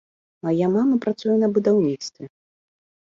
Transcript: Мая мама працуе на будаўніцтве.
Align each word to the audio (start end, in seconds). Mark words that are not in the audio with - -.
Мая 0.45 0.69
мама 0.75 0.95
працуе 1.03 1.35
на 1.43 1.49
будаўніцтве. 1.57 2.25